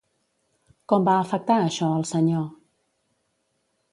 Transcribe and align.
Com 0.93 1.05
va 1.09 1.17
afectar 1.25 1.59
això 1.65 1.91
al 1.99 2.07
senyor? 2.13 2.47